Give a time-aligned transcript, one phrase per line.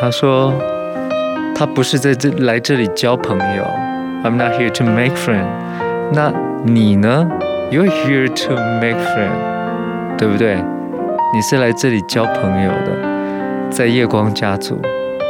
[0.00, 0.54] 他说
[1.56, 3.64] 他不是在这来这里交朋友
[4.22, 5.44] ，I'm not here to make friend。
[6.12, 6.32] 那
[6.64, 7.28] 你呢
[7.72, 10.56] ？You're here to make friend，对不对？
[11.34, 14.80] 你是来这里交朋友的，在夜光家族，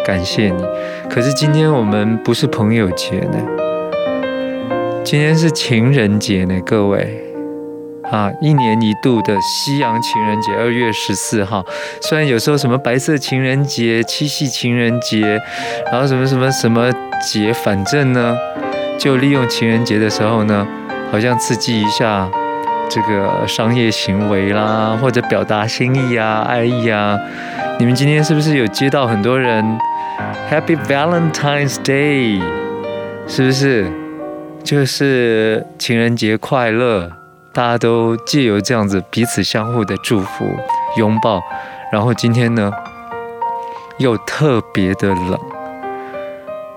[0.07, 0.63] 感谢你。
[1.09, 3.39] 可是今天我们不是朋友节呢，
[5.03, 7.28] 今天是情人节呢，各位。
[8.11, 11.65] 啊，一年一度的西洋情人节，二月十四号。
[12.01, 15.41] 虽然有时候什么白色情人节、七夕情人节，
[15.93, 18.37] 然后什么什么什么节，反正呢，
[18.99, 20.67] 就利用情人节的时候呢，
[21.11, 22.29] 好像刺激一下
[22.89, 27.19] 这个商业行为啦，或者表达心意啊、爱意啊。
[27.79, 29.79] 你们今天是不是有接到很多人
[30.51, 32.43] Happy Valentine's Day？
[33.27, 33.87] 是不是？
[34.65, 37.18] 就是情人节快乐。
[37.59, 40.49] 大家都借由这样子彼此相互的祝福、
[40.97, 41.43] 拥抱，
[41.91, 42.71] 然后今天呢
[43.97, 45.37] 又特别的冷。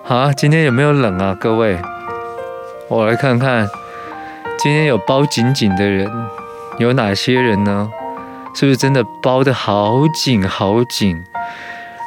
[0.04, 1.80] 好，今天有没有冷啊，各位？
[2.88, 3.70] 我来看看，
[4.58, 6.12] 今天有包紧紧的人
[6.80, 7.92] 有哪些人呢？
[8.56, 11.24] 是不是真的包得好紧好紧？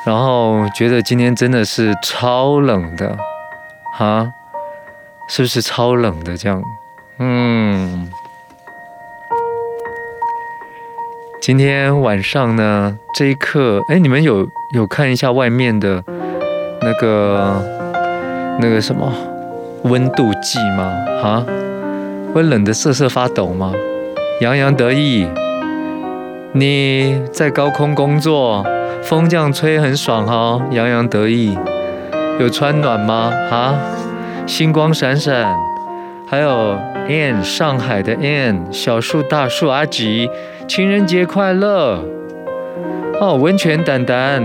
[0.05, 3.16] 然后觉得今天真的是超冷的，
[4.00, 4.33] 啊？
[5.28, 6.61] 是不是超冷的这样？
[7.20, 8.11] 嗯。
[11.47, 16.03] 今天晚上呢，这一刻，哎，你们有有看一下外面的
[16.81, 17.62] 那个
[18.62, 19.12] 那个什么
[19.83, 20.84] 温度计吗？
[21.22, 21.45] 啊，
[22.33, 23.75] 会冷得瑟瑟发抖吗？
[24.41, 25.28] 洋洋得意，
[26.55, 28.65] 你在高空工作，
[29.03, 31.55] 风这样吹很爽哈、洋洋得意，
[32.41, 33.31] 有穿暖吗？
[33.50, 33.78] 啊，
[34.47, 35.55] 星光闪闪，
[36.27, 40.31] 还有 Ann 上海的 Ann 小树大树阿吉。
[40.66, 42.02] 情人节快乐！
[43.20, 44.42] 哦，温泉蛋蛋，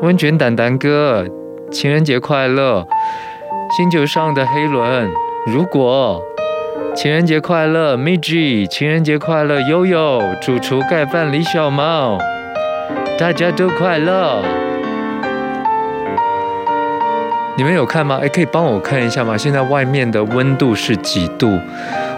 [0.00, 1.26] 温泉蛋蛋哥，
[1.70, 2.86] 情人节快乐！
[3.76, 5.10] 星球上的黑轮，
[5.46, 6.22] 如果
[6.94, 12.18] 情人节快乐，Miji，情人节快乐，悠悠，主厨盖饭，李小猫，
[13.18, 14.42] 大家都快乐。
[17.56, 18.20] 你们有看吗？
[18.22, 19.36] 哎，可以帮我看一下吗？
[19.36, 21.58] 现在外面的温度是几度？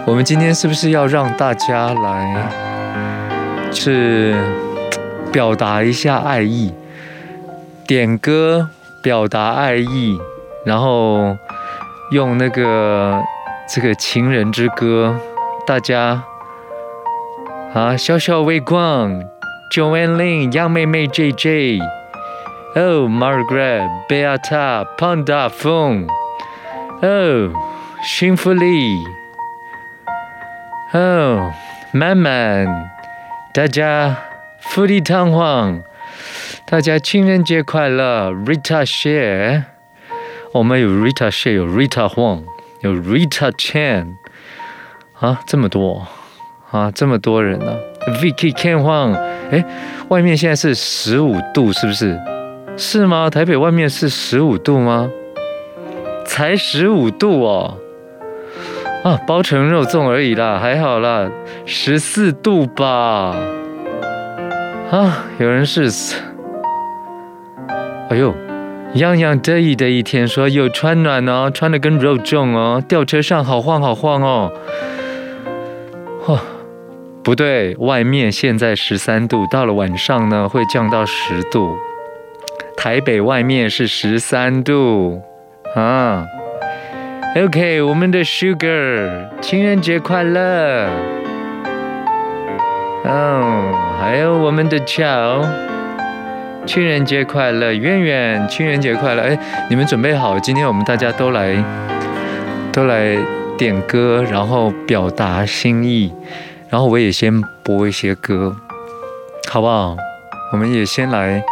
[0.05, 2.64] 我们今天是不是要让大家来？
[3.75, 4.33] 是
[5.31, 6.73] 表达一下爱意，
[7.85, 8.69] 点歌
[9.03, 10.17] 表达爱意，
[10.65, 11.37] 然后
[12.11, 13.21] 用那个
[13.71, 15.15] 这个情人之歌，
[15.67, 16.23] 大家
[17.73, 19.21] 啊，小小微光
[19.71, 21.79] ，Joanne Lin，杨妹妹 J J。
[22.75, 26.07] Oh,，Margaret，Beata，胖大凤，
[27.01, 27.53] 哦，
[28.03, 29.05] 幸福里，
[30.93, 31.53] 哦，
[31.93, 32.91] 慢慢。
[33.55, 34.17] 大家
[34.59, 35.81] 富丽堂皇，
[36.67, 39.63] 大家情人节快乐！Rita Share，
[40.51, 42.43] 我们有 Rita Share，有 Rita Huang，
[42.81, 44.15] 有 Rita Chan，
[45.17, 46.05] 啊，这么多
[46.69, 49.13] 啊，这么多人呢、啊、！Vicky Ken Huang，
[49.49, 49.63] 哎，
[50.09, 52.19] 外面现在是十五度，是不是？
[52.75, 53.29] 是吗？
[53.29, 55.09] 台北外面是十五度吗？
[56.25, 57.77] 才十五度哦。
[59.05, 61.29] 啊，包成肉粽而已啦，还好啦，
[61.63, 63.35] 十四度吧。
[64.89, 66.15] 啊，有人是，
[68.09, 68.33] 哎呦，
[68.95, 74.51] 洋洋得意的一天，说有穿暖哦，穿的跟肉粽哦，吊车上好晃好晃哦。
[76.25, 76.39] 嚯，
[77.23, 81.77] 不对，外面现在十三度，到了晚上呢会降到十度。
[82.75, 85.21] 台北外面是十三度
[85.75, 86.25] 啊。
[87.35, 90.87] OK，我们的 Sugar，情人节快乐！
[93.03, 95.45] 哦，还有我们的 Chow，
[96.65, 97.73] 情人节快乐！
[97.73, 99.23] 圆圆，情人节快乐！
[99.23, 99.37] 哎，
[99.69, 100.39] 你们准备好？
[100.39, 101.61] 今天我们大家都来，
[102.71, 103.17] 都来
[103.57, 106.13] 点歌，然后表达心意，
[106.69, 108.55] 然后我也先播一些歌，
[109.51, 109.97] 好不好？
[110.53, 111.43] 我们也先来，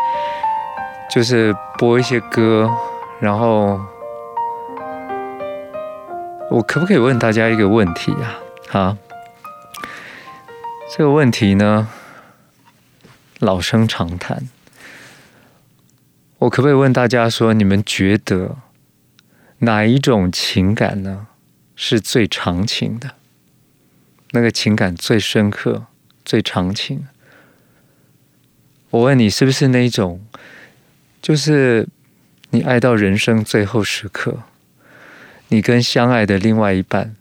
[1.13, 2.69] 就是播一些歌，
[3.19, 3.77] 然后。
[6.53, 8.38] 我可不可以问大家一个问题呀？
[8.73, 8.95] 啊，
[10.95, 11.89] 这个问题呢，
[13.39, 14.47] 老生常谈。
[16.38, 18.57] 我可不可以问大家说，你们觉得
[19.59, 21.25] 哪一种情感呢，
[21.75, 23.15] 是最长情的？
[24.29, 25.88] 那个情感最深刻、
[26.23, 27.07] 最长情？
[28.91, 30.23] 我问你，是不是那一种，
[31.19, 31.88] 就是
[32.51, 34.44] 你爱到人生最后时刻？
[35.53, 37.15] 你跟相爱的另外一半，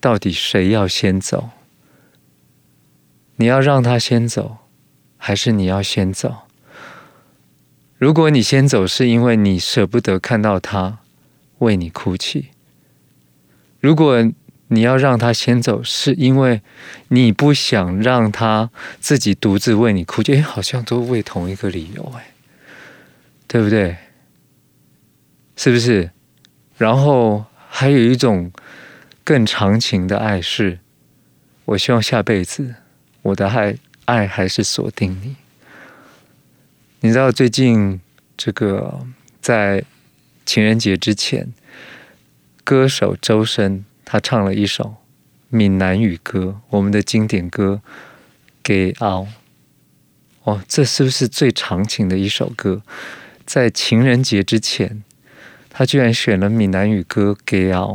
[0.00, 1.50] 到底谁要先走？
[3.36, 4.56] 你要让他先走，
[5.18, 6.48] 还是你要先走？
[7.98, 11.00] 如果你先走，是因为你舍不得看到他
[11.58, 12.52] 为你哭泣；
[13.80, 14.32] 如果
[14.68, 16.62] 你要让他先走，是因为
[17.08, 20.36] 你不想让他自己独自为你哭泣。
[20.36, 22.32] 哎，好像都为同一个理由，哎，
[23.46, 23.98] 对不对？
[25.54, 26.10] 是不是？
[26.78, 28.50] 然后还有一种
[29.22, 30.80] 更长情的爱是，
[31.66, 32.74] 我希望下辈子
[33.22, 33.76] 我的爱
[34.06, 35.36] 爱还是锁定你。
[37.00, 38.00] 你知道最近
[38.36, 39.06] 这个
[39.40, 39.84] 在
[40.44, 41.52] 情人节之前，
[42.64, 44.96] 歌手周深他唱了一首
[45.48, 47.82] 闽南语歌，我们的经典歌
[48.62, 49.22] 《给熬》。
[50.44, 52.82] 哦，这是不是最长情的一首歌？
[53.44, 55.04] 在情人节之前，
[55.70, 57.86] 他居然选了闽南语歌《给熬》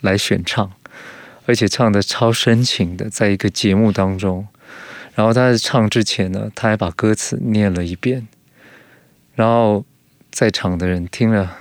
[0.00, 0.72] 来选唱，
[1.46, 4.46] 而且唱的超深情的，在一个节目当中。
[5.14, 8.28] 然后他在唱之前呢，他还把歌词念了一遍，
[9.34, 9.84] 然后
[10.30, 11.56] 在场的人听了，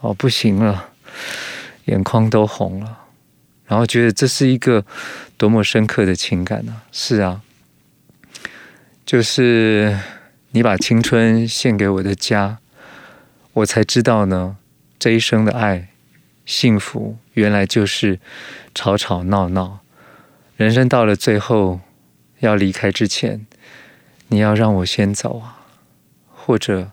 [0.00, 0.90] 哦，不行了，
[1.86, 3.06] 眼眶都红了，
[3.66, 4.84] 然后觉得这是一个
[5.38, 6.82] 多么深刻的情感呢？
[6.92, 7.40] 是啊，
[9.06, 9.98] 就是
[10.50, 12.58] 你把青春献给我的家，
[13.52, 14.56] 我才知道呢，
[14.98, 15.88] 这一生的爱、
[16.44, 18.18] 幸福，原来就是
[18.74, 19.80] 吵吵闹闹，
[20.56, 21.80] 人生到了最后。
[22.40, 23.46] 要离开之前，
[24.28, 25.60] 你要让我先走啊，
[26.26, 26.90] 或者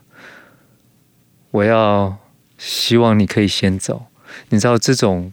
[1.50, 2.18] 我要
[2.58, 4.08] 希望你可以先走。
[4.50, 5.32] 你知道这种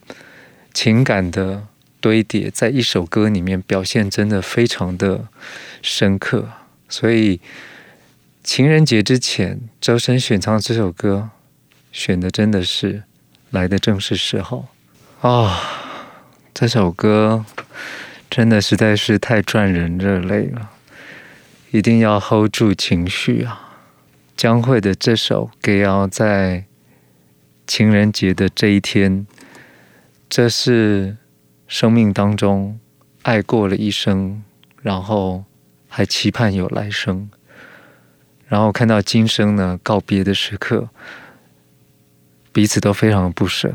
[0.74, 1.68] 情感的
[2.00, 5.28] 堆叠，在一首歌里面表现真的非常的
[5.82, 6.48] 深刻。
[6.88, 7.42] 所以
[8.46, 11.32] 情人节之前，周深选唱这首歌，
[11.92, 13.02] 选的真的是
[13.50, 14.68] 来的正是时候
[15.22, 15.60] 啊，
[16.54, 17.44] 这首歌。
[18.30, 20.72] 真的实在是太赚人热泪了，
[21.72, 23.78] 一定要 hold 住情绪啊！
[24.36, 26.66] 江蕙的这首《给熬》在
[27.66, 29.26] 情人节的这一天，
[30.28, 31.16] 这是
[31.68, 32.78] 生命当中
[33.22, 34.44] 爱过了一生，
[34.82, 35.46] 然后
[35.88, 37.30] 还期盼有来生，
[38.48, 40.90] 然后看到今生呢告别的时刻，
[42.52, 43.74] 彼此都非常的不舍。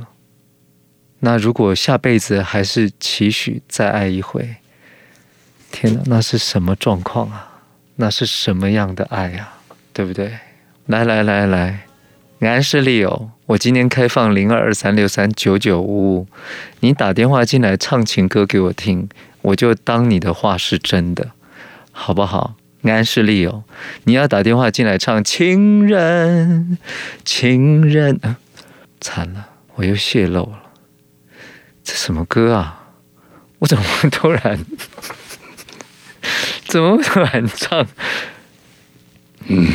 [1.21, 4.57] 那如果下辈子还是期许再爱一回，
[5.71, 7.61] 天哪，那是什么状况啊？
[7.97, 9.59] 那是什么样的爱啊？
[9.93, 10.39] 对不对？
[10.87, 11.87] 来来来来，
[12.41, 16.27] 安室利友，我今天开放零二二三六三九九五五，
[16.81, 19.09] 你打电话进来唱情歌给我听，
[19.43, 21.33] 我就当你的话是真的，
[21.93, 22.55] 好不好？
[22.89, 23.65] 安室利友，
[24.05, 26.79] 你要打电话进来唱情人，
[27.25, 28.39] 情人，啊，
[29.01, 30.63] 惨了，我又泄露了。
[31.85, 32.77] 这什么歌啊？
[33.59, 34.59] 我怎么会突然，
[36.67, 37.87] 怎么会突然唱？
[39.49, 39.67] 嗯，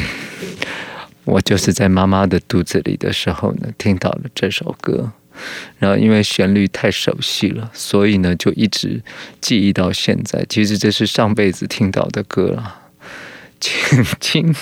[1.25, 5.11] 我就是在妈妈的肚子里的时候呢，听到了这首歌，
[5.77, 9.03] 然后因为旋律太熟悉了，所以呢就一直
[9.39, 10.43] 记忆到现在。
[10.49, 12.81] 其实这是上辈子听到的歌了。
[13.59, 14.55] 请听，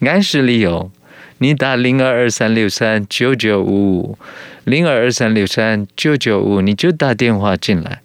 [0.00, 0.90] 安室利友，
[1.38, 4.18] 你打零二二三六三九九五五。
[4.64, 8.00] 零二二三六三九九五，你就打电话进来。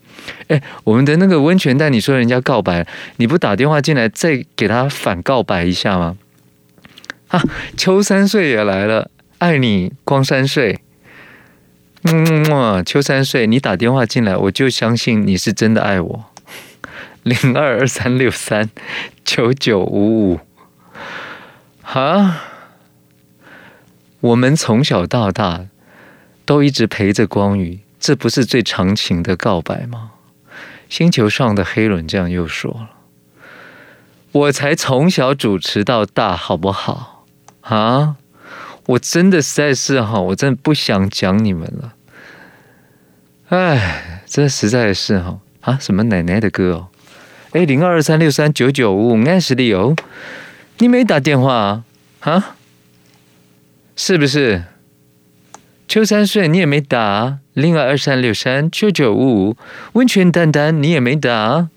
[0.47, 6.17] 哎，我们的那个温泉蛋，你说人家告白，你不打电话进来再给他反告白一下吗？
[7.27, 7.43] 啊，
[7.77, 10.79] 秋三岁也来了，爱你光三岁。
[12.05, 16.25] 嗯哇，秋三岁，你打电话进来，我就相信你是真的爱我。
[17.27, 18.69] 零二二三六三
[19.25, 20.39] 九九五五，
[21.81, 22.37] 哈，
[24.21, 25.67] 我们从小到大。
[26.45, 30.11] 都一直陪着光宇，这不是最长情的告白吗？
[30.87, 32.91] 星球上的黑轮这样又说了
[34.31, 37.25] ：“我才从小主持到大，好不好？
[37.63, 38.15] 啊，
[38.85, 41.93] 我真的实在是哈，我真的不想讲你们了。
[43.49, 46.87] 哎，这实在是哈啊，什么奶奶的歌哦？
[47.51, 49.95] 哎，零二二三六三九九五，安室利友，
[50.79, 51.83] 你没打电话啊？
[52.19, 52.55] 啊，
[53.95, 54.63] 是不是？”
[55.87, 59.57] 秋三岁，你也没打零二二三六三九九五五，
[59.93, 61.69] 温泉蛋蛋你也没打，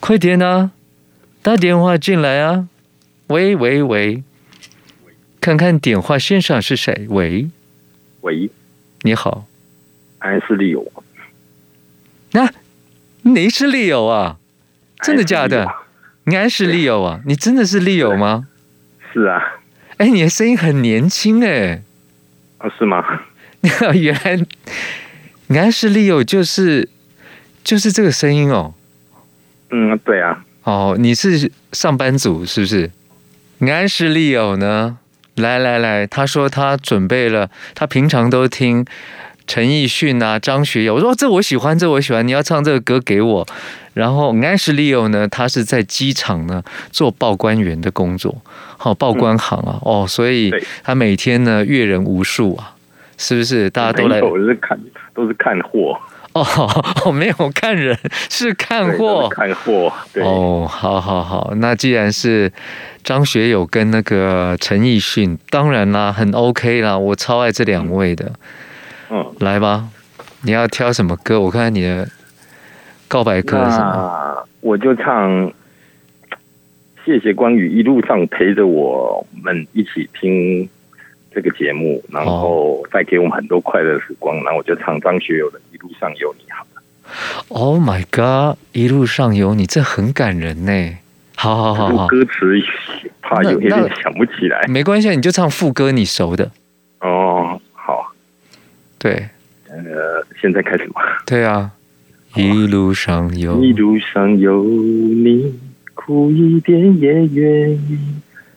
[0.00, 0.70] 快点啊，
[1.42, 2.66] 打电话进来啊！
[3.26, 4.24] 喂喂喂，
[5.38, 7.06] 看看电话线上是谁？
[7.10, 7.50] 喂
[8.22, 8.50] 喂，
[9.02, 9.46] 你好，
[10.20, 10.90] 安室利友。
[12.32, 12.54] 那、啊、
[13.22, 14.39] 你是利友啊？
[15.02, 15.66] 真的假的？
[16.24, 17.20] 你还是 Leo 啊？
[17.26, 18.46] 你真的是 Leo 吗？
[19.12, 19.42] 是啊。
[19.96, 21.82] 哎，你的声音很年轻哎。
[22.58, 23.04] 啊，是吗？
[23.94, 24.38] 原来
[25.48, 26.88] 你还是 Leo，就是
[27.64, 28.74] 就是这个声音哦。
[29.70, 30.44] 嗯，对啊。
[30.64, 32.90] 哦，你是上班族是不是？
[33.60, 34.98] 安室利友呢？
[35.36, 38.84] 来来来，他说他准备了，他平常都听
[39.50, 40.94] 陈奕迅啊、张学友。
[40.94, 43.44] 我说这我喜欢，这我喜欢，你要唱这个歌给我。
[43.94, 48.40] 然后安室利友呢，他是在机场呢做报关员的工作，
[48.76, 50.54] 好报关行啊，嗯、哦，所以
[50.84, 52.76] 他每天呢阅人无数啊，
[53.18, 53.68] 是不是？
[53.70, 54.78] 大家都来，我是看
[55.12, 55.98] 都是看货。
[56.32, 56.46] 哦，
[57.04, 57.98] 哦，没有看人，
[58.30, 59.92] 是看货，看货。
[60.12, 62.52] 对哦，好好好，那既然是
[63.02, 68.26] 张学友跟那个陈奕迅，当然啦，很 OK 啦，我超爱这两位的。
[68.26, 68.34] 嗯，
[69.40, 69.88] 来吧，
[70.42, 71.40] 你要挑什么歌？
[71.40, 72.08] 我看看你的
[73.08, 74.46] 告白歌是什么？
[74.60, 75.52] 我就唱。
[77.04, 80.68] 谢谢关羽一路上陪着我们一起听。
[81.32, 86.82] 这个节目，然后带给我们很多快乐时光，然后我就唱张学友的《一路上有你》好了。
[87.48, 90.98] Oh my god，《一路上有你》这很感人呢。
[91.36, 92.60] 好好好好，歌词
[93.22, 93.70] 怕有点
[94.02, 96.50] 想不起来，没关系，你就唱副歌，你熟的。
[96.98, 97.60] 哦，好，
[99.00, 99.12] 对，
[99.68, 101.00] 呃，现在开始吧。
[101.24, 101.72] 对啊，
[102.36, 105.58] 一路上有，一路上有你，
[105.94, 107.98] 苦一点也愿意。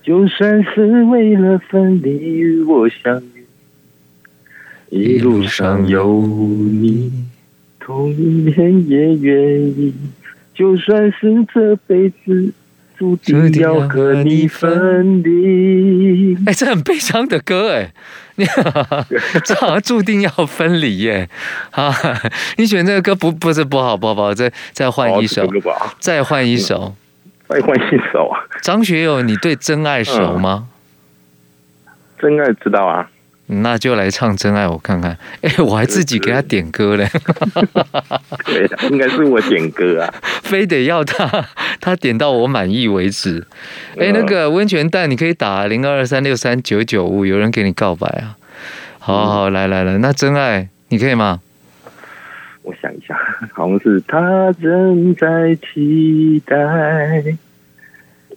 [0.03, 3.45] 就算是为了分离与我相遇，
[4.89, 7.09] 一路上有你，
[7.79, 9.93] 痛一点也愿意。
[10.53, 12.51] 就算是这辈子
[13.17, 16.35] 注定要和你分离。
[16.45, 17.91] 哎，这很悲伤的歌哎，
[18.35, 18.45] 你
[19.45, 21.29] 这好像注定要分离耶。
[21.71, 21.93] 啊，
[22.57, 25.47] 你选这个歌不不是不好不好不好，再再换一首，
[25.99, 26.95] 再换一首。
[27.49, 28.39] 再换一首啊！
[28.61, 30.69] 张学友，你对《真爱》熟吗？
[31.85, 33.07] 嗯，真爱知道啊，
[33.47, 35.11] 那就来唱《真爱》，我看看。
[35.41, 37.07] 哎、欸，我还自己给他点歌嘞。
[38.45, 41.45] 对，应该是我点歌啊， 非得要他，
[41.81, 43.45] 他点到我满意为止。
[43.97, 48.37] 哎、欸，那个温泉蛋，你可以打零二二三六三九九五，有人给你告白啊。
[48.99, 51.41] 好好，好，来来来，那《真爱》你可以吗？
[52.61, 53.13] 我想一下，
[53.51, 56.55] 好像是他正在期待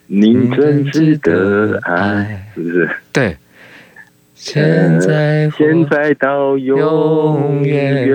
[0.09, 2.91] 你真挚的爱，是不是？
[3.13, 3.37] 对，
[4.39, 8.07] 现在现在到永远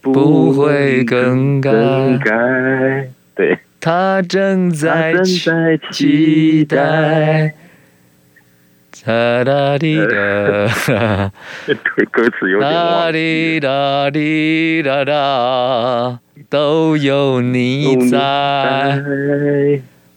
[0.00, 3.10] 不会更改。
[3.36, 5.12] 对，他正在
[5.92, 7.52] 期待。
[9.04, 10.08] 哒哒滴哒，
[12.10, 13.60] 歌词有点忘记。
[13.60, 13.68] 哒
[14.06, 16.18] 哒滴哒哒，
[16.48, 19.02] 都有你在。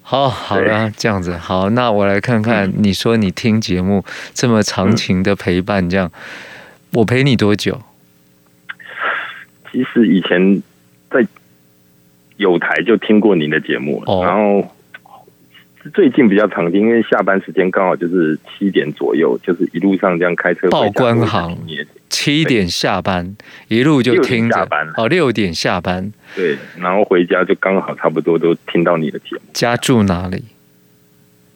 [0.10, 2.72] 好，好了，这样子好，那我来看看。
[2.78, 6.10] 你说你听节目这么长情的陪伴，这样
[6.94, 7.82] 我陪你多久？
[9.70, 10.64] 其实以前
[11.12, 11.28] 在
[12.38, 14.74] 有台就听过您的节目，然后。
[15.94, 20.70] 最近比较常听，因为下班时间刚好就是七点左右，就是一路上这样开车。
[20.70, 21.58] 报关行
[22.10, 23.36] 七点下班，
[23.68, 24.68] 一路就听着。
[24.96, 26.12] 哦，六点下班。
[26.36, 29.42] 对，然后回家就刚好差不多都听到你的节目。
[29.54, 30.44] 家住哪里？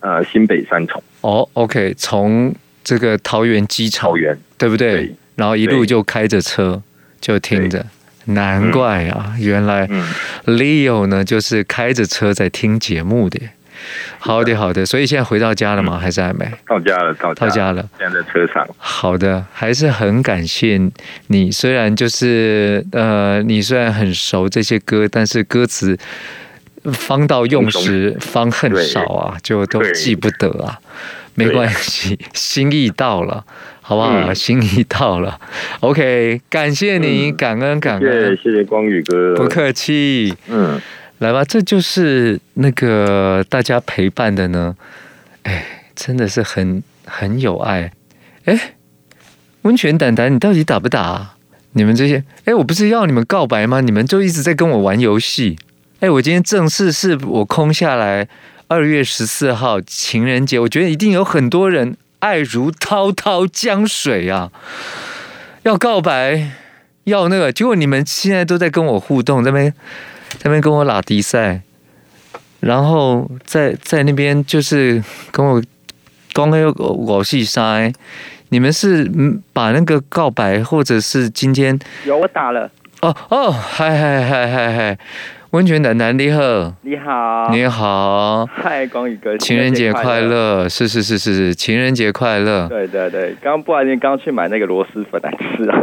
[0.01, 1.01] 呃，新北三重。
[1.21, 4.93] 哦，OK，从这个桃园机场，桃园对不对？
[4.93, 6.81] 对，然后一路就开着车
[7.19, 7.85] 就听着，
[8.25, 9.88] 难怪啊，嗯、原来
[10.45, 13.39] Leo 呢就是开着车在听节目的。
[14.19, 14.85] 好的，好的。
[14.85, 15.97] 所以现在回到家了吗？
[15.97, 16.45] 还是还没？
[16.67, 17.35] 到家了，到家了。
[17.35, 17.89] 到家了。
[17.97, 18.67] 现在在车上。
[18.77, 20.79] 好的，还是很感谢
[21.27, 21.51] 你。
[21.51, 25.97] 虽然就是呃，你虽然很熟这些歌，但是歌词
[26.93, 30.79] 方到用时方恨少啊，就都记不得啊。
[31.33, 33.45] 没关系，心意到了，
[33.81, 34.11] 好不好？
[34.11, 35.39] 嗯、心意到了。
[35.79, 38.38] OK，感谢你，感恩感恩。
[38.43, 40.35] 谢谢光宇哥，不客气。
[40.50, 40.79] 嗯。
[41.21, 44.75] 来吧，这就是那个大家陪伴的呢，
[45.43, 47.91] 哎，真的是很很有爱。
[48.45, 48.73] 哎，
[49.61, 51.35] 温泉蛋蛋，你到底打不打？
[51.73, 53.81] 你们这些，哎，我不是要你们告白吗？
[53.81, 55.59] 你们就一直在跟我玩游戏。
[55.99, 58.27] 哎，我今天正式是我空下来，
[58.67, 64.51] 二月十四号情人节，我觉得一定有很多人爱如滔滔江水啊，
[65.61, 66.49] 要告白，
[67.03, 69.71] 要那个，结果你们现在都在跟我互动，这边。
[70.33, 71.61] 在那边跟我拉迪赛，
[72.59, 75.61] 然后在在那边就是跟我
[76.33, 77.91] 刚刚有我戏赛，
[78.50, 79.09] 你们是
[79.53, 82.69] 把那个告白或者是今天有我打了。
[83.01, 84.97] 哦哦，嗨嗨嗨嗨嗨，
[85.50, 95.77] 温泉奶奶你好，你好，你好，嗨光宇哥，情人节快乐，是是是是是，情人节快乐，对对对，刚不然你刚去买那个螺蛳粉来吃啊。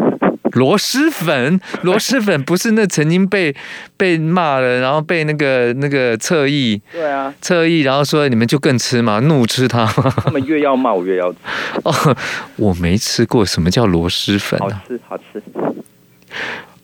[0.53, 3.55] 螺蛳粉， 螺蛳粉不是那曾经被
[3.97, 9.87] 被骂了，然后被那个那个侧翼，对啊，侧翼，然后说你们就更吃嘛，怒吃他。
[9.87, 11.39] 他们越要骂我越要吃。
[11.85, 12.17] 哦，
[12.57, 14.67] 我没吃过，什么叫螺蛳粉啊？
[14.69, 15.43] 好吃，好吃。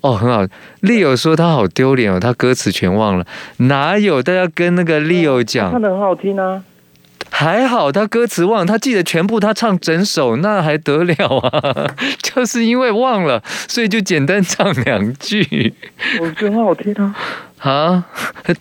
[0.00, 0.47] 哦，很好。
[0.83, 3.26] Leo 说他好丢脸哦，他歌词全忘了。
[3.56, 4.23] 哪有？
[4.23, 6.62] 大家跟那个 Leo 讲，唱得很好听啊。
[7.37, 11.85] 还好他歌词忘，他记得全部，他唱整首那还得了啊？
[12.23, 15.75] 就是因为忘了，所以就简单唱两句。
[16.21, 17.12] 我觉得很好听啊！
[17.59, 18.05] 啊，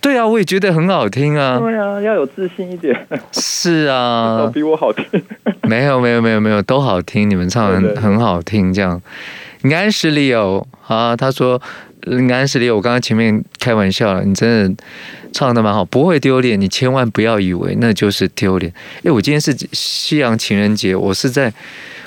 [0.00, 1.56] 对啊，我也觉得很好听啊。
[1.60, 3.06] 对啊，要有自信一点。
[3.30, 5.06] 是啊，都比我好听。
[5.62, 9.00] 没有没有没有没有，都好听，你们唱的很好听，这样。
[9.72, 11.62] 安石里有啊，他说
[12.32, 14.84] 安石里，我刚刚前面开玩笑了，你真的。
[15.36, 16.60] 唱得蛮好，不会丢脸。
[16.60, 18.72] 你千万不要以为那就是丢脸。
[19.02, 21.52] 哎，我今天是西洋情人节，我是在，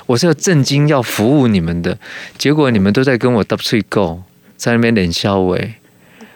[0.06, 1.98] 我是要正经要服务你们的，
[2.38, 4.22] 结果你们都在跟我 double three go，
[4.56, 5.74] 在那边冷笑喂。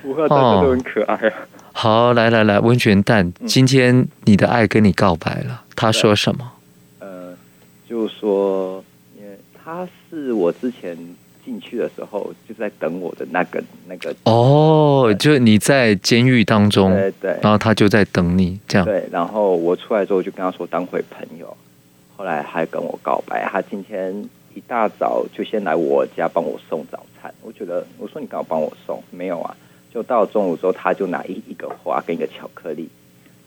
[0.02, 1.32] 不会，大家都很可爱啊。
[1.72, 6.52] 好，来来来，温泉蛋，今天你的爱跟你告白了，他说什么？
[6.98, 7.34] 呃，
[7.88, 8.84] 就说，
[9.18, 10.94] 因为他是我之前。
[11.44, 18.86] 进去的时候就在等我的那个那个哦，就你在监狱当中，对对，然后他就在等你这样。
[18.86, 21.56] 对，然后我出来之后就跟他说当回朋友，
[22.16, 23.44] 后来还跟我告白。
[23.50, 24.14] 他今天
[24.54, 29.02] 一大早就先来我家帮我送早餐，我觉得我说你干嘛帮我送？
[29.10, 29.56] 没有啊，
[29.92, 32.88] 就到中午之后他就拿一一个花跟一个巧克力，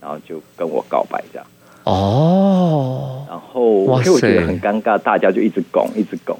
[0.01, 1.47] 然后就跟我告白这样。
[1.85, 3.61] 哦，然后
[3.99, 6.37] 因为我觉得很尴尬，大家就一直拱一直拱。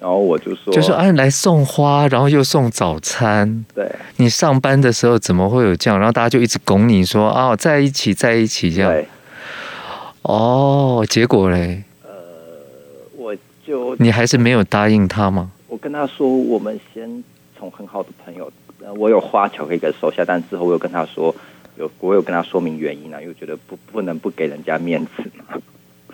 [0.00, 3.64] 然后我就说，就是啊，来送花，然后又送早餐。
[3.74, 5.98] 对，你上班的时候怎么会有这样？
[5.98, 8.90] 然后大家就一直拱你说啊、哦，在一起，在一起这样。
[8.90, 9.06] 对。
[10.22, 11.84] 哦，结果嘞？
[12.02, 12.10] 呃，
[13.16, 15.50] 我就你还是没有答应他吗？
[15.68, 17.22] 我跟他说，我们先
[17.58, 18.50] 从很好的朋友，
[18.96, 21.34] 我有花巧克力给收下，但之后我有跟他说，
[21.76, 25.60] 有我有跟他说明原因啊，因为觉得不不能不给人家面子嘛。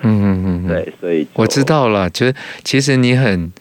[0.02, 3.52] 嗯嗯嗯，对，所以我知道了，就是其实你很，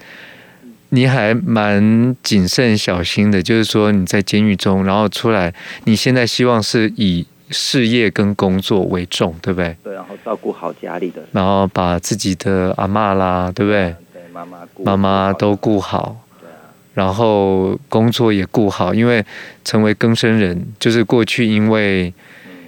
[0.89, 5.53] 你还蛮谨慎小心的，就是说你在监狱中，然后出来，
[5.85, 9.75] 你现在希望是以事业跟工作为重，对不对？
[9.83, 13.95] 对，然后照顾好家里的，然后把自己的阿嬷啦，对不对？
[14.13, 19.25] 对，妈妈妈妈都顾好，对啊，然后工作也顾好，因为
[19.63, 22.13] 成为更生人，就是过去因为。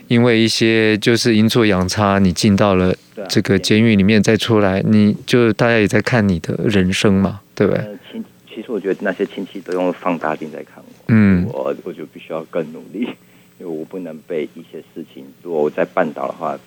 [0.07, 2.95] 因为一些就是阴错阳差，你进到了
[3.27, 7.83] 这个监狱里面再出来，你就大家也在看你的人生嘛，对不对？
[8.11, 13.01] 亲，其实我觉得那些亲戚都用放大镜在看我，嗯，我我就必须要更努力，
[13.59, 16.57] 因为我不能被一些事情，如果我再绊倒的话，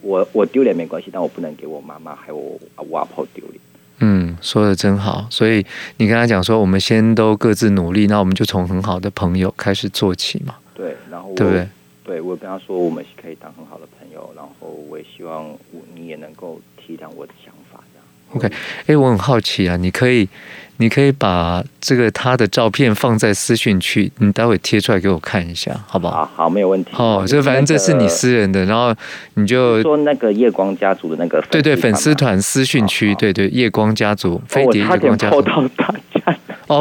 [0.00, 2.58] 我我丢脸没关系，但我不能给我妈妈还有我
[2.90, 3.60] 外婆丢脸。
[4.00, 5.64] 嗯，说的真好，所以
[5.98, 11.68] 你跟他讲说，我们先都各自努力，那我们就从很好的朋友开始做起嘛，对，然后对不对？
[12.04, 18.04] 对，我跟他说，我们可以当很好的朋友，然后我也希望我你也能够体谅我的想法，这样。
[18.34, 18.50] OK，
[18.86, 20.28] 哎，我很好奇啊，你可以，
[20.76, 26.26] 你可以把这个他的照片放在私讯区，你待会贴出来给我看一下，好不好？
[26.26, 26.90] 好，好，没有问题。
[26.96, 28.94] 哦，这反正这是你私人的，然后
[29.34, 35.38] 你就说那个夜光家族的那个对对粉丝团私讯区，对对夜光家族，飞碟夜光家族。
[35.38, 35.70] 哦，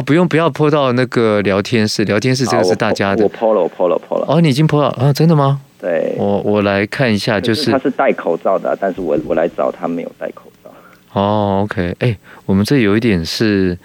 [0.02, 3.24] 不用，不要 po 到那个聊天室，聊天室这个是大家的。
[3.24, 4.26] 我 po 了，我 po 了，po 了。
[4.28, 5.12] 哦，你已经 po 了啊？
[5.14, 5.62] 真的吗？
[5.80, 6.16] 对。
[6.18, 10.72] 我我来看一下，就是他是戴口罩的，但是我我来找他没有戴口罩。
[11.14, 13.78] 哦，OK，哎，我们这有一点是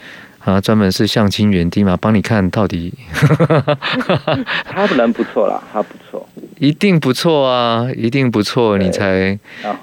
[0.44, 2.94] 啊，专门是相亲园地嘛，帮你看到底。
[4.64, 6.27] 他人不错啦，他不错。
[6.59, 9.38] 一定不错啊，一定不错，你才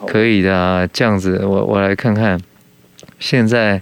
[0.08, 0.88] 可以的啊。
[0.92, 2.40] 这样子，我我来看看，
[3.20, 3.82] 现在。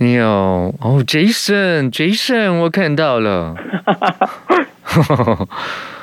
[0.00, 3.54] 你有哦，Jason，Jason，我看到了。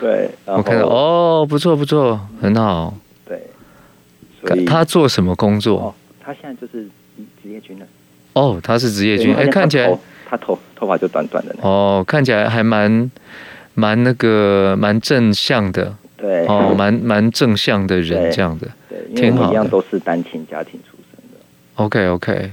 [0.01, 2.93] 对，我看到哦，不错不错，很好。
[3.25, 5.79] 对，他做什么工作？
[5.79, 6.83] 哦，他现在就是
[7.41, 7.87] 职业军人。
[8.33, 9.97] 哦，他是职业军，哎，看起来
[10.29, 11.55] 他头头发就短短的。
[11.61, 13.09] 哦，看起来还蛮
[13.75, 15.95] 蛮那个蛮正向的。
[16.17, 18.67] 对，哦，蛮蛮正向的人这样的。
[18.89, 21.37] 对，因为我一样都是单亲家庭出身的。
[21.75, 22.51] OK OK。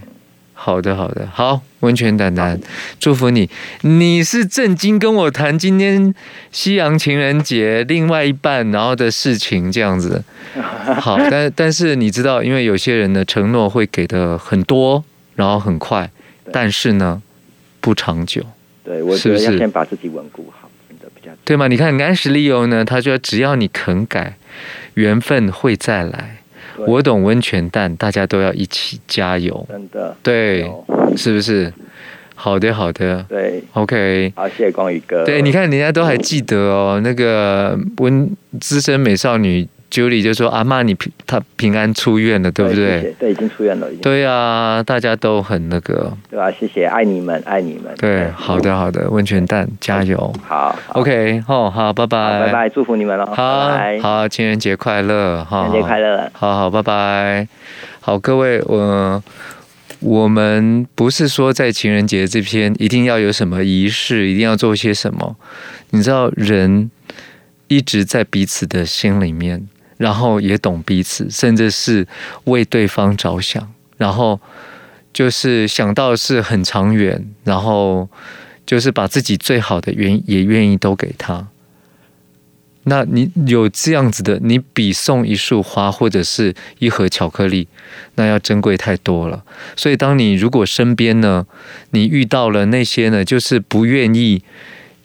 [0.64, 2.56] 好的，好的，好，温泉蛋蛋，
[3.00, 3.50] 祝福你。
[3.80, 6.14] 你是正经跟我谈今天
[6.52, 10.22] 西洋情人节另外一半然后的事情这样子。
[11.00, 15.02] 好，但但是你知道，因为有些人的承诺会给的很多，
[15.34, 16.08] 然后很快，
[16.52, 17.20] 但是呢
[17.80, 18.40] 不长久。
[18.84, 21.66] 对，我觉得要先把自己稳固好，真的比较对吗？
[21.66, 24.36] 你看安石利欧呢，他说只要你肯改，
[24.94, 26.41] 缘分会再来。
[26.86, 29.66] 我懂温泉蛋，大家都要一起加油。
[29.68, 30.70] 真的，对，
[31.16, 31.72] 是不是？
[32.34, 33.24] 好的，好的。
[33.28, 34.32] 对，OK。
[34.34, 35.24] 好，谢谢光宇哥。
[35.24, 38.28] 对，你看人家都还记得哦，嗯、那个温
[38.60, 39.68] 资深美少女。
[39.92, 43.02] Julie 就说：“阿嬷，你平他平安出院了，对不对？
[43.02, 43.86] 对，对，已经出院了。
[44.00, 46.10] 对啊，大家都很那个。
[46.30, 47.94] 对啊，谢谢，爱你们，爱你们。
[47.98, 50.32] 对，好的，好的，温泉蛋，加油。
[50.42, 53.26] 好，OK，哦，好，拜拜，拜拜，祝福你们了。
[53.34, 56.30] 好，好，情人节快乐，哈，情人节快乐。
[56.32, 57.46] 好好，拜拜。
[58.00, 59.22] 好，各位，我
[60.00, 65.36] 我们不是说在情人节这篇一定要有什么仪式，一定要做些什么。
[65.90, 66.90] 你知道，人
[67.68, 69.68] 一直在彼此的心里面。”
[70.02, 72.04] 然后也懂彼此，甚至是
[72.46, 74.40] 为对方着想，然后
[75.12, 78.08] 就是想到是很长远，然后
[78.66, 81.46] 就是把自己最好的愿也愿意都给他。
[82.82, 87.68] 那你有这样子的，你比送一束花或者是一盒巧克力，
[88.16, 89.44] 那要珍贵太多了。
[89.76, 91.46] 所以，当你如果身边呢，
[91.92, 94.42] 你遇到了那些呢，就是不愿意，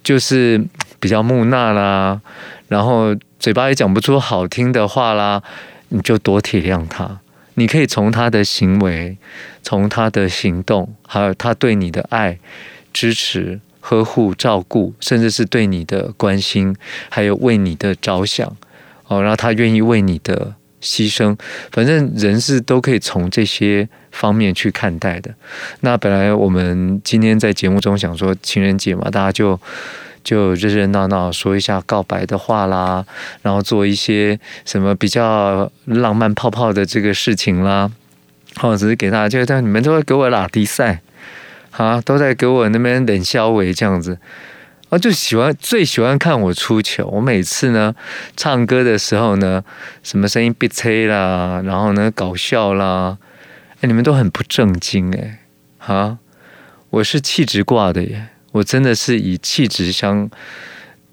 [0.04, 0.66] 就是
[1.00, 2.20] 比较木讷啦，
[2.68, 3.16] 然后。
[3.40, 5.44] 嘴巴也讲不出好听的话啦，
[5.90, 7.20] 你就多体谅他。
[7.54, 9.18] 你可以从他的行为、
[9.64, 12.38] 从他的行动，还有他对你的爱、
[12.94, 16.76] 支持、呵护、照顾，甚至是对你的关心，
[17.10, 18.48] 还有为你的着想，
[19.08, 21.36] 哦，然后他愿意为你的牺牲，
[21.72, 25.34] 反正人是都可以从这些方面去看待的。
[25.82, 29.60] 那本来我们今天在节目中想说情人节嘛，大家就。
[30.28, 33.06] 就热热闹闹说一下告白的话啦，
[33.44, 37.90] 然后做一些什么比较浪漫泡泡的这个事情啦，
[38.60, 41.00] 哦，只是给大家，就但你们都会给我拉低赛，
[41.72, 44.20] 啊，都在给我那边冷笑维这样子，
[44.90, 47.08] 我就喜欢最喜欢看我出糗。
[47.08, 47.96] 我每次呢
[48.36, 49.64] 唱歌的时候呢，
[50.04, 53.18] 什么声音鼻塞啦，然后呢搞笑啦，
[53.80, 55.40] 哎，你们都很不正经哎，
[55.86, 56.18] 啊，
[56.90, 58.28] 我是气质挂的耶。
[58.52, 60.30] 我真的是以气质相，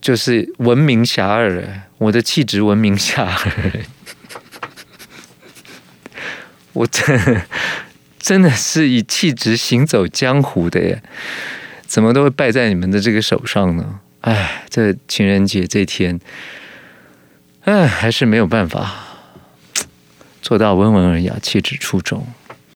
[0.00, 1.64] 就是闻名遐迩。
[1.98, 3.50] 我的气质闻名遐迩，
[6.72, 7.42] 我真
[8.18, 11.02] 真的是以气质行走江湖的耶，
[11.86, 14.00] 怎么都会败在你们的这个手上呢？
[14.22, 16.18] 哎，这情人节这天，
[17.64, 18.90] 哎，还是没有办法
[20.40, 22.26] 做到温文尔雅、气质出众。